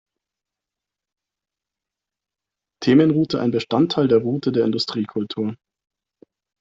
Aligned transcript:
Themenroute 2.83 3.39
ein 3.39 3.51
Bestandteil 3.51 4.07
der 4.07 4.17
Route 4.17 4.51
der 4.51 4.65
Industriekultur. 4.65 5.53